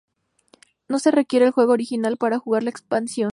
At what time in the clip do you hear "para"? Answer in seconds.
2.17-2.39